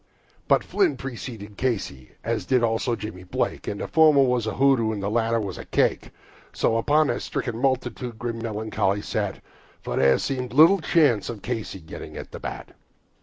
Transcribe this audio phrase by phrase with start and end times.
[0.47, 4.91] But Flynn preceded Casey, as did also Jimmy Blake, And the former was a pudd'n,
[4.93, 6.09] and the latter was a fake,
[6.51, 9.43] So upon the stricken multitude grim melancholy sat,
[9.83, 12.73] For there seemed but little hope of Casey's getting to the bat.